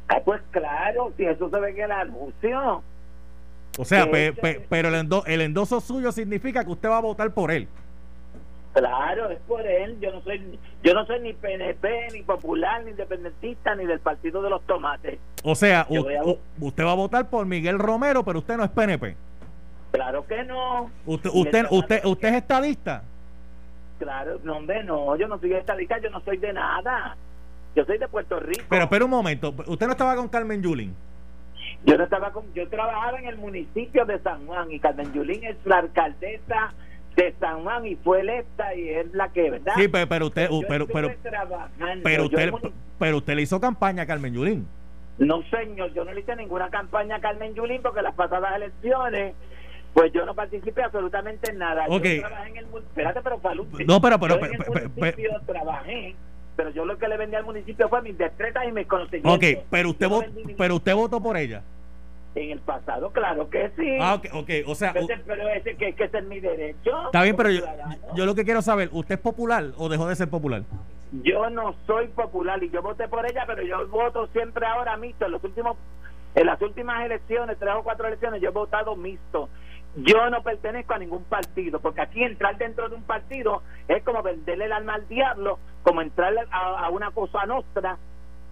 [0.08, 2.84] Ah, pues claro, si eso se ve en el anuncio.
[3.80, 7.66] O sea, pero el, el endoso suyo significa que usted va a votar por él.
[8.74, 9.98] Claro, es por él.
[10.02, 14.42] Yo no soy, yo no soy ni PNP, ni popular, ni independentista, ni del partido
[14.42, 15.18] de los tomates.
[15.44, 15.88] O sea,
[16.60, 19.16] usted va a votar por Miguel Romero, pero usted no es PNP.
[19.94, 20.92] Claro que no.
[21.06, 23.04] Usted, usted, usted, usted es estadista.
[23.98, 25.16] Claro, no, hombre, no.
[25.16, 27.16] Yo no soy estadista, yo no soy de nada.
[27.78, 28.66] Yo soy de Puerto Rico.
[28.70, 29.56] Pero, espera un momento.
[29.68, 30.94] ¿Usted no estaba con Carmen Yulín?
[31.86, 35.44] Yo no estaba con, yo trabajaba en el municipio de San Juan y Carmen Yulín
[35.46, 36.74] es la alcaldesa
[37.16, 39.74] de San Juan y fue electa y es la que, ¿verdad?
[39.78, 41.10] Sí, pero, usted, pero, pero,
[42.04, 42.52] pero, usted,
[42.98, 44.68] pero usted le hizo campaña a Carmen Yulín.
[45.18, 49.34] No, señor, yo no le hice ninguna campaña a Carmen Yulín porque las pasadas elecciones
[49.94, 51.86] Pues yo no participé absolutamente en nada.
[51.90, 52.04] Ok.
[52.06, 56.16] Yo trabajé en el espérate, pero Falú, No, pero- pero- pero- pero- municipio trabajé,
[56.60, 59.34] pero yo lo que le vendí al municipio fue mis destrezas y mis conocimientos.
[59.34, 61.64] Ok, pero usted, Yo no vo- vendí ningún- pero usted votó por ella.
[62.36, 63.98] en el pasado, claro que sí.
[64.00, 67.06] Ah, ok, ok, o sea, Pero ese- pero ese que, que ese es mi derecho.
[67.06, 67.62] está bien, pero yo,
[68.14, 70.64] yo lo que quiero saber, ¿usted es popular o dejó de ser popular?
[71.24, 75.26] Yo no soy popular y yo voté por ella, pero yo voto siempre ahora mixto.
[75.28, 75.78] En los últimos,
[76.36, 79.48] en las últimas elecciones, tres o cuatro elecciones, yo he votado mixto.
[79.96, 84.22] Yo no pertenezco a ningún partido, porque aquí entrar dentro de un partido es como
[84.22, 87.98] venderle el alma al diablo, como entrar a, a una cosa nostra,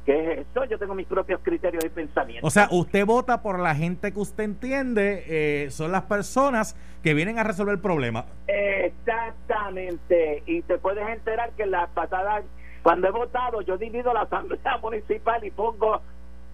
[0.07, 0.63] que es eso.
[0.65, 2.47] Yo tengo mis propios criterios y pensamientos.
[2.47, 7.13] O sea, usted vota por la gente que usted entiende eh, son las personas que
[7.13, 8.25] vienen a resolver el problema.
[8.47, 10.43] Exactamente.
[10.45, 12.41] Y te puedes enterar que en la pasada,
[12.81, 16.01] cuando he votado, yo divido la asamblea municipal y pongo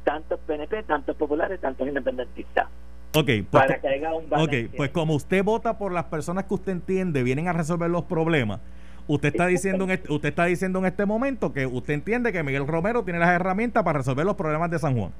[0.04, 2.67] tantos PNP, tantos populares, tantos independentistas.
[3.15, 4.69] Ok, pues, Para que haya un ok, balance.
[4.76, 8.60] pues como usted vota por las personas que usted entiende vienen a resolver los problemas,
[9.08, 12.41] usted está diciendo en este, usted está diciendo en este momento que usted entiende que
[12.41, 15.12] Miguel Romero tiene las herramientas para resolver los problemas de San Juan.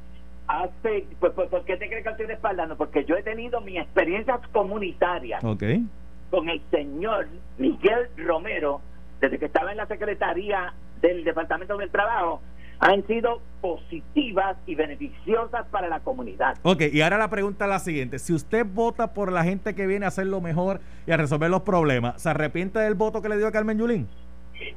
[0.48, 2.76] Hace, pues, pues, ¿Por qué te crees que estoy respaldando?
[2.78, 7.28] Porque yo he tenido mis experiencias comunitarias con el señor
[7.60, 8.82] Miguel Romero,
[9.22, 12.42] desde que estaba en la Secretaría del Departamento del Trabajo,
[12.84, 16.58] han sido positivas y beneficiosas para la comunidad.
[16.64, 18.20] Ok, y ahora la pregunta es la siguiente.
[18.20, 21.50] Si usted vota por la gente que viene a hacer lo mejor y a resolver
[21.50, 24.10] los problemas, ¿se arrepiente del voto que le dio a Carmen Yulín?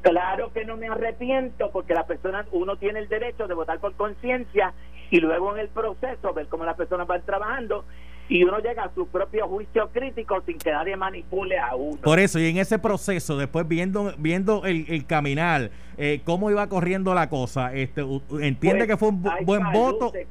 [0.03, 3.95] Claro que no me arrepiento porque la persona, uno tiene el derecho de votar por
[3.95, 4.73] conciencia
[5.11, 7.85] y luego en el proceso ver cómo las personas van trabajando
[8.29, 11.99] y uno llega a su propio juicio crítico sin que nadie manipule a uno.
[12.03, 16.67] Por eso, y en ese proceso, después viendo viendo el, el caminar, eh, cómo iba
[16.69, 18.01] corriendo la cosa, este,
[18.41, 20.11] entiende Pues, que fue un bu- ay, buen voto.
[20.11, 20.27] Se,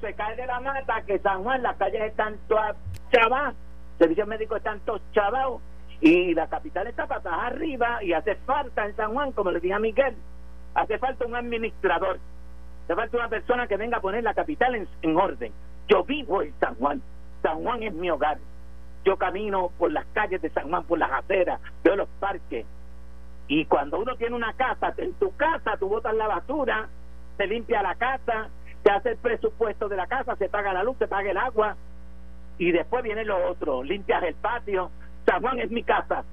[0.00, 2.76] se cae de la mata que San Juan, las calles están todas
[3.12, 3.54] chavas,
[3.98, 5.60] servicios médicos están todos chavados
[6.00, 9.72] y la capital está patas arriba y hace falta en San Juan, como le dije
[9.74, 10.14] a Miguel,
[10.74, 12.18] hace falta un administrador,
[12.84, 15.52] hace falta una persona que venga a poner la capital en, en orden.
[15.88, 17.02] Yo vivo en San Juan,
[17.42, 18.38] San Juan es mi hogar.
[19.04, 22.64] Yo camino por las calles de San Juan, por las aceras, veo los parques,
[23.48, 26.88] y cuando uno tiene una casa, en tu casa tú botas la basura,
[27.36, 28.48] se limpia la casa,
[28.82, 31.76] se hace el presupuesto de la casa, se paga la luz, se paga el agua,
[32.58, 34.90] y después viene lo otro, limpias el patio.
[35.26, 36.24] San Juan es mi casa.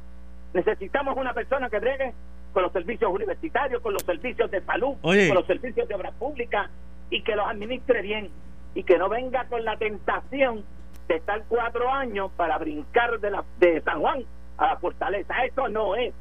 [0.54, 2.14] Necesitamos una persona que bregue
[2.54, 5.28] con los servicios universitarios, con los servicios de salud, Oye.
[5.28, 6.70] con los servicios de obras públicas,
[7.10, 8.30] y que los administre bien,
[8.76, 10.64] y que no venga con la tentación
[11.08, 14.24] de estar cuatro años para brincar de, la, de San Juan
[14.58, 15.34] a la fortaleza.
[15.46, 16.14] Eso no es.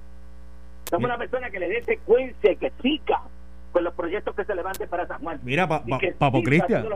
[0.90, 3.20] Somos una persona que le dé secuencia y que siga
[3.72, 5.38] con los proyectos que se levanten para San Juan.
[5.42, 6.86] Mira, pa- pa- Papo Cristian.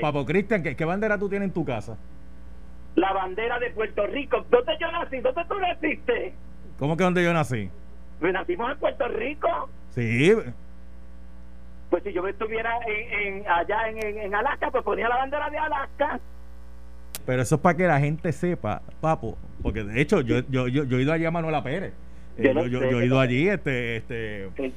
[0.00, 1.96] Papo Cristian, ¿qué, qué bandera tú tienes en tu casa?
[2.94, 4.44] La bandera de Puerto Rico.
[4.50, 5.20] ¿Dónde yo nací?
[5.20, 6.34] ¿Dónde tú naciste?
[6.78, 7.70] ¿Cómo que donde yo nací?
[8.20, 9.48] Pues nacimos en Puerto Rico.
[9.90, 10.32] Sí,
[11.90, 16.20] Pues si yo estuviera en, en- allá en, Alaska, pues ponía la bandera de Alaska.
[17.24, 20.84] pero eso es para que la gente sepa, Papo, porque de hecho yo, yo, yo,
[20.84, 21.92] yo he ido allí a Manuela Pérez.
[22.36, 24.72] Eh, Yo lo yo, sé, yo he ido allí, este, este, Sí.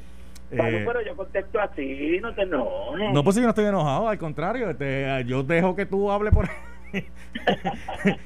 [0.52, 3.14] Eh, Pablo, pero yo contesto así, no te enojes.
[3.14, 6.46] No, pues yo no estoy enojado, al contrario, este, yo dejo que tú hables por
[6.50, 6.56] ahí.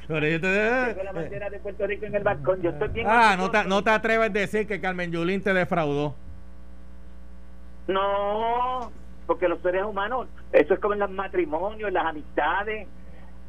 [0.08, 2.62] Pero yo te- Tengo la bandera de Puerto Rico en el balcón.
[2.64, 5.54] Yo estoy bien ah, no te, no te atreves a decir que Carmen Yulín te
[5.54, 6.16] defraudó.
[7.88, 8.92] No,
[9.28, 12.88] porque los seres humanos, eso es como en los matrimonios, las amistades,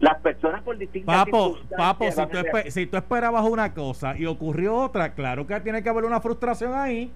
[0.01, 4.77] las personas por distintas Papo, papo, si tú, si tú esperabas una cosa y ocurrió
[4.77, 7.11] otra, claro que tiene que haber una frustración ahí.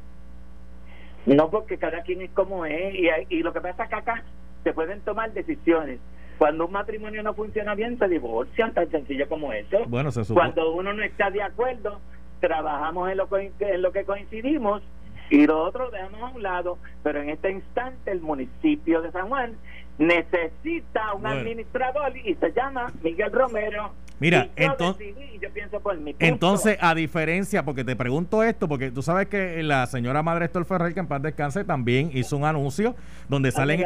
[1.26, 2.94] No, porque cada quien es como es.
[3.28, 4.24] Y, lo que pasa es que acá
[4.64, 6.00] se pueden tomar decisiones.
[6.38, 9.84] Cuando un matrimonio no funciona bien, se divorcian, tan sencillo como eso.
[9.86, 10.32] Bueno, se.
[10.32, 12.00] Cuando uno no está de acuerdo,
[12.40, 14.82] trabajamos en lo, en lo que coincidimos
[15.30, 16.78] y lo otro dejamos a un lado.
[17.02, 19.54] Pero en este instante, el municipio de San Juan
[19.98, 21.38] necesita un Bueno.
[21.40, 23.92] administrador y se llama Miguel Romero.
[24.20, 26.14] Mira, yo pienso por mi.
[26.18, 30.66] Entonces, a diferencia, porque te pregunto esto, porque tú sabes que la señora Madre Estor
[30.66, 32.94] Ferrer, que en paz descanse, también hizo un anuncio
[33.28, 33.82] donde salen,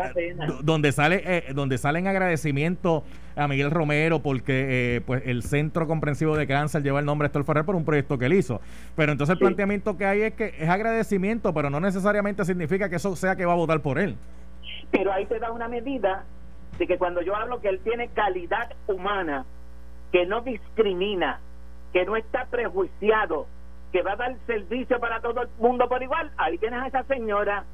[0.63, 3.05] donde sale, eh, donde salen agradecimientos
[3.37, 7.29] a Miguel Romero porque eh, pues el Centro Comprensivo de Cáncer lleva el nombre de
[7.29, 8.61] Estor Ferrer por un proyecto que él hizo.
[8.97, 9.45] Pero entonces el Sí.
[9.45, 13.45] planteamiento que hay es que es agradecimiento, pero no necesariamente significa que eso sea que
[13.45, 14.17] va a votar por él.
[14.91, 16.25] Pero ahí te da una medida
[16.79, 19.45] de que cuando yo hablo que él tiene calidad humana,
[20.15, 21.41] que no discrimina,
[21.93, 23.49] que no está prejuiciado,
[23.91, 27.03] que va a dar servicio para todo el mundo por igual, ahí tienes a esa
[27.03, 27.65] señora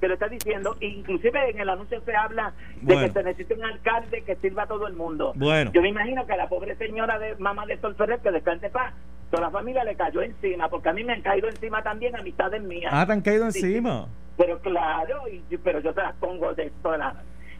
[0.00, 0.74] que lo está diciendo.
[0.80, 3.00] Inclusive en el anuncio se habla de Bueno.
[3.02, 5.34] que se necesita un alcalde que sirva a todo el mundo.
[5.36, 5.72] Bueno.
[5.74, 8.70] Yo me imagino que a la pobre señora de mamá de Sol Ferrer, que descanse
[8.70, 8.94] paz,
[9.30, 12.62] toda la familia le cayó encima, porque a mí me han caído encima también amistades
[12.62, 12.90] mías.
[12.94, 13.58] Ah, te han caído Sí.
[13.60, 14.06] encima.
[14.38, 17.14] Pero claro, y, pero yo te las pongo de todas.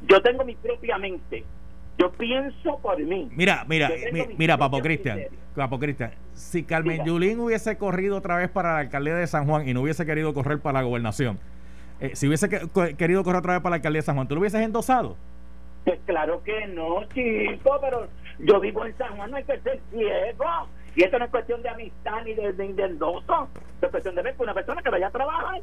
[0.09, 1.45] Yo tengo mi propia mente.
[2.01, 3.29] Yo pienso por mí.
[3.37, 5.21] Mira, mira, mi- mira, Papo Cristian.
[5.55, 7.05] Papo Cristian, si Carmen Diga.
[7.05, 10.33] Yulín hubiese corrido otra vez para la alcaldía de San Juan y no hubiese querido
[10.33, 11.39] correr para la gobernación,
[12.01, 14.35] eh, si hubiese que- querido correr otra vez para la alcaldía de San Juan, ¿tú
[14.37, 15.17] lo hubieses endosado?
[15.85, 18.07] Pues claro que no, chico, pero
[18.39, 20.45] yo vivo en San Juan, no hay que ser ciego.
[20.97, 23.49] Y esto no es cuestión de amistad ni de, de, de endoso.
[23.83, 25.61] Es cuestión de ver con una persona que vaya a trabajar.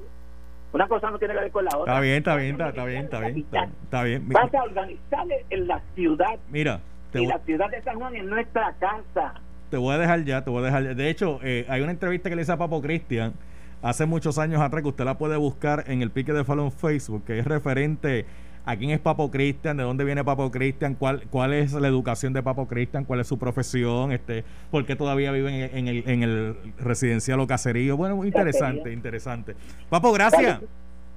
[0.74, 1.94] Una cosa no tiene que ver con la otra.
[1.94, 4.30] Está bien, está bien, está, está bien, está bien, está, está bien.
[4.30, 6.40] Vas a organizar en la ciudad.
[6.50, 9.34] Mira, te y voy, la ciudad de San Juan es nuestra casa.
[9.70, 10.94] te voy a dejar ya, te voy a dejar ya.
[10.94, 13.34] De hecho, eh, hay una entrevista que le hice a Papo Cristian
[13.82, 16.72] hace muchos años atrás que usted la puede buscar en el pique de Follow en
[16.72, 18.26] Facebook, que es referente
[18.68, 22.34] a quién es Papo Cristian, de dónde viene Papo Cristian, cuál, cuál es la educación
[22.34, 26.04] de Papo Cristian, cuál es su profesión, este, por qué todavía vive en, en el,
[26.06, 27.96] en el residencial o caserío.
[27.96, 29.56] Bueno, muy interesante, interesante.
[29.90, 30.60] Papo, gracias.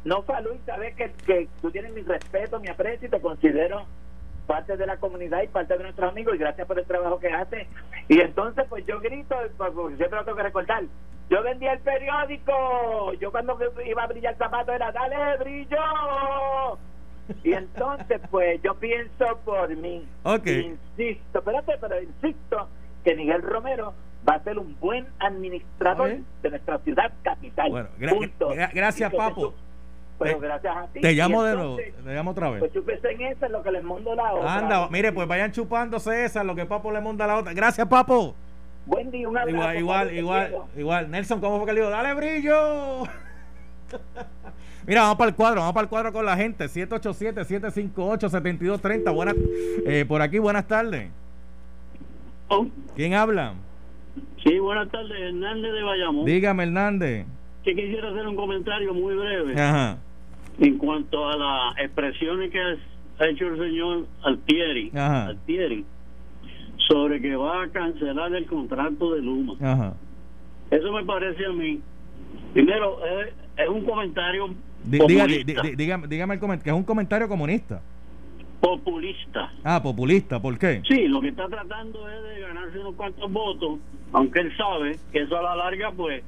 [0.05, 3.85] No, Falú, y sabes que, que tú tienes mi respeto, mi aprecio y te considero
[4.47, 7.29] parte de la comunidad y parte de nuestros amigos y gracias por el trabajo que
[7.31, 7.67] haces.
[8.09, 10.85] Y entonces, pues yo grito, pues, porque siempre lo tengo que recordar.
[11.29, 13.13] Yo vendía el periódico.
[13.21, 15.79] Yo cuando iba a brillar el zapato era, dale, brillo.
[17.45, 20.07] Y entonces, pues yo pienso por mí.
[20.25, 20.47] Ok.
[20.47, 22.69] Insisto, espérate, pero insisto
[23.05, 23.95] que Miguel Romero
[24.29, 27.71] va a ser un buen administrador de nuestra ciudad capital.
[27.71, 29.55] Bueno, gra- gracias, Papo.
[30.19, 31.01] Pero Te- gracias a ti.
[31.01, 32.59] Te llamo de nuevo, te llamo otra vez.
[32.61, 34.55] Pues chúpese en eso, en lo que les mando la otra.
[34.57, 37.55] Anda, mire, pues vayan chupándose esa, lo que Papo le manda a la otra.
[37.55, 38.35] Gracias, Papo.
[38.85, 39.57] Buen día, un abrazo.
[39.57, 41.11] Igual, igual, igual, igual.
[41.11, 41.91] Nelson, ¿cómo fue que le dijo?
[41.91, 43.05] ¡Dale brillo!
[44.87, 46.65] Mira, vamos para el cuadro, vamos para el cuadro con la gente.
[46.67, 49.15] 787-758-7230.
[49.15, 49.35] Buenas,
[49.87, 51.11] eh, por aquí, buenas tardes.
[52.49, 52.67] Oh,
[52.97, 53.55] ¿Quién habla?
[54.45, 56.25] sí, buenas tardes, Hernández de Bayamón.
[56.25, 57.27] Dígame, Hernández.
[57.63, 59.99] Que quisiera hacer un comentario muy breve Ajá,
[60.59, 65.27] en cuanto a las expresiones que ha hecho el señor Altieri, Ajá.
[65.27, 65.85] Altieri
[66.89, 69.55] sobre que va a cancelar el contrato de Luma.
[69.61, 69.95] ajá.
[70.71, 71.81] Eso me parece a mí.
[72.55, 73.29] Primero, es,
[73.59, 74.55] es un comentario
[74.85, 77.81] Dígame, dígame el coment- que es un comentario comunista.
[78.61, 79.51] populista.
[79.65, 80.83] Ah, populista, ¿por qué?
[80.89, 83.79] Sí, lo que está tratando es de ganarse unos cuantos votos,
[84.13, 86.23] aunque él sabe que eso a la larga pues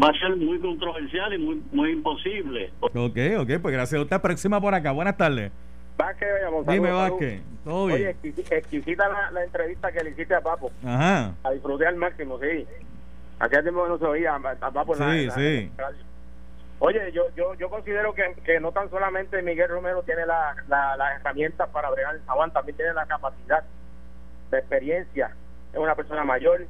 [0.00, 2.70] va a ser muy controversial y muy muy imposible.
[2.80, 2.94] Ok,
[3.38, 4.20] ok, pues gracias a usted.
[4.20, 5.50] Próxima por acá, buenas tardes.
[5.96, 7.92] Vázquez, Bayamón, Dime, saludos, Vázquez, todo saludos.
[7.94, 8.16] Oye, bien.
[8.36, 10.70] exquisi- exquisita la, la entrevista que le hiciste a Papo.
[10.84, 11.34] Ajá.
[11.42, 12.64] A disfrutar al máximo, sí.
[13.40, 14.36] Aquel tiempo que no se oía a,
[14.66, 15.70] a Papo Sí, la- sí.
[16.80, 20.96] Oye, yo, yo, yo considero que, que no tan solamente Miguel Romero tiene la- la-
[20.96, 23.64] las herramientas para bregar en Zaguán, también tiene la capacidad,
[24.50, 25.30] la experiencia.
[25.72, 26.66] Es una persona mayor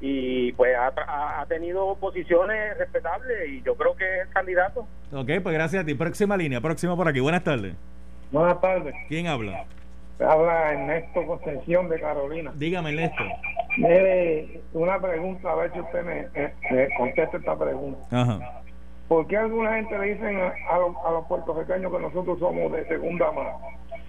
[0.00, 4.86] y pues ha, tra- ha- ha tenido posiciones respetables y yo creo que es candidato.
[5.12, 5.94] Ok, pues gracias a ti.
[5.94, 7.18] Próxima línea, próxima por aquí.
[7.18, 7.74] Buenas tardes.
[8.30, 8.94] Buenas tardes.
[9.08, 9.64] ¿Quién habla?
[10.20, 12.52] Habla Ernesto Concepción de Carolina.
[12.54, 13.24] Dígame, Ernesto.
[13.76, 17.98] Mire, una pregunta, a ver si usted me, me- me contesta esta pregunta.
[18.10, 18.38] Ajá.
[19.08, 22.70] ¿Por qué alguna gente le dicen a, a los, a los puertorriqueños que nosotros somos
[22.72, 23.58] de segunda mano?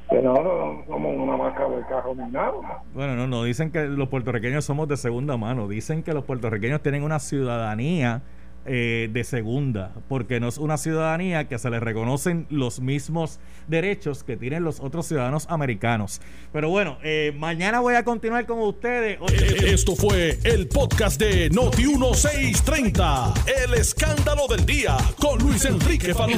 [0.10, 2.84] Que nosotros no somos una marca del carro ni nada.
[2.94, 5.68] Bueno, no, no dicen que los puertorriqueños somos de segunda mano.
[5.68, 8.24] Dicen que los puertorriqueños tienen una ciudadanía
[8.72, 14.24] eh, de segunda, porque no es una ciudadanía que se les reconocen los mismos derechos
[14.24, 16.22] que tienen los otros ciudadanos americanos.
[16.54, 19.18] Pero bueno, eh, mañana voy a continuar con ustedes.
[19.22, 23.34] Oye, Esto fue el podcast de Noti 1630.
[23.66, 26.38] El escándalo del día con Luis Enrique Falú.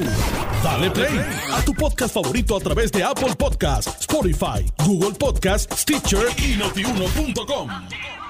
[0.63, 1.19] Dale play
[1.51, 8.20] a tu podcast favorito a través de Apple Podcasts, Spotify, Google Podcasts, Stitcher y notiuno.com.